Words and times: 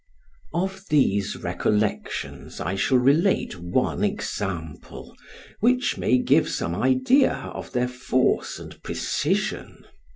Of 0.55 0.85
these 0.89 1.35
recollections 1.35 2.59
I 2.59 2.73
shall 2.73 2.97
relate 2.97 3.59
one 3.59 4.03
example, 4.03 5.15
which 5.59 5.95
may 5.99 6.17
give 6.17 6.49
some 6.49 6.73
idea 6.73 7.33
of 7.33 7.71
their 7.71 7.87
force 7.87 8.57
and 8.57 8.81
precision. 8.81 9.85